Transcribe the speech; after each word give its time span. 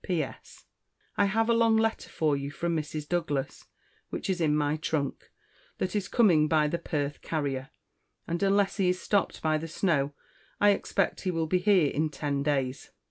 "P.S. 0.03 0.65
I 1.15 1.25
have 1.25 1.47
a 1.47 1.53
long 1.53 1.77
letter 1.77 2.09
for 2.09 2.35
you 2.35 2.49
from 2.49 2.75
Mrs. 2.75 3.07
Douglas, 3.07 3.67
which 4.09 4.31
is 4.31 4.41
in 4.41 4.55
my 4.55 4.75
Trunk, 4.75 5.29
that 5.77 5.95
is 5.95 6.07
Coming 6.07 6.47
by 6.47 6.67
the 6.67 6.79
Perth 6.79 7.21
Carrier, 7.21 7.69
and 8.27 8.41
unless 8.41 8.77
he 8.77 8.89
is 8.89 8.99
stopped 8.99 9.43
by 9.43 9.59
the 9.59 9.67
Snow, 9.67 10.15
I 10.59 10.71
Expect 10.71 11.21
he 11.21 11.29
will 11.29 11.45
be 11.45 11.59
here 11.59 11.89
in 11.91 12.09
ten 12.09 12.41
days." 12.41 12.89